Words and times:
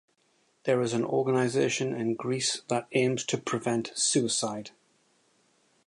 There 0.63 0.81
is 0.81 0.93
an 0.93 1.05
organization 1.05 1.93
in 1.93 2.15
Greece 2.15 2.63
that 2.69 2.87
aims 2.93 3.23
to 3.25 3.37
prevent 3.37 3.91
suicide. 3.93 4.71